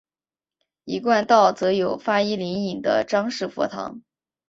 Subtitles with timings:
[0.83, 4.01] 一贯道则有发一灵隐的张氏佛堂。